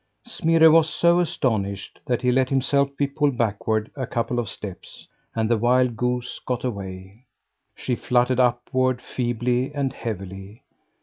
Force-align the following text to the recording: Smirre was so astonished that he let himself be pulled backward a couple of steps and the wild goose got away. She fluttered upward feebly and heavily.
Smirre 0.25 0.71
was 0.71 0.89
so 0.91 1.19
astonished 1.19 1.99
that 2.07 2.23
he 2.23 2.31
let 2.31 2.49
himself 2.49 2.89
be 2.97 3.05
pulled 3.05 3.37
backward 3.37 3.91
a 3.95 4.07
couple 4.07 4.39
of 4.39 4.49
steps 4.49 5.07
and 5.35 5.47
the 5.47 5.59
wild 5.59 5.95
goose 5.95 6.39
got 6.39 6.63
away. 6.63 7.23
She 7.75 7.95
fluttered 7.95 8.39
upward 8.39 8.99
feebly 8.99 9.71
and 9.75 9.93
heavily. 9.93 10.63